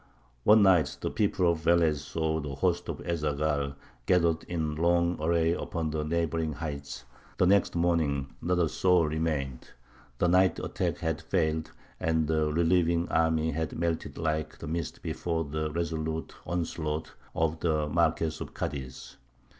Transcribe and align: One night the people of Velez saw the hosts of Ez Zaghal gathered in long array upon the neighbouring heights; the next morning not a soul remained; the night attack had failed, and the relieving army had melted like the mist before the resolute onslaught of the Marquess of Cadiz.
One 0.45 0.63
night 0.63 0.97
the 0.99 1.11
people 1.11 1.51
of 1.51 1.59
Velez 1.59 1.97
saw 2.01 2.39
the 2.39 2.55
hosts 2.55 2.89
of 2.89 3.01
Ez 3.05 3.21
Zaghal 3.21 3.75
gathered 4.07 4.43
in 4.45 4.73
long 4.73 5.15
array 5.21 5.53
upon 5.53 5.91
the 5.91 6.03
neighbouring 6.03 6.53
heights; 6.53 7.05
the 7.37 7.45
next 7.45 7.75
morning 7.75 8.33
not 8.41 8.57
a 8.57 8.67
soul 8.67 9.05
remained; 9.07 9.69
the 10.17 10.27
night 10.27 10.57
attack 10.57 10.97
had 10.97 11.21
failed, 11.21 11.71
and 11.99 12.27
the 12.27 12.51
relieving 12.51 13.09
army 13.09 13.51
had 13.51 13.77
melted 13.77 14.17
like 14.17 14.57
the 14.57 14.67
mist 14.67 15.03
before 15.03 15.43
the 15.45 15.69
resolute 15.71 16.33
onslaught 16.47 17.13
of 17.35 17.59
the 17.59 17.87
Marquess 17.87 18.41
of 18.41 18.55
Cadiz. 18.55 19.17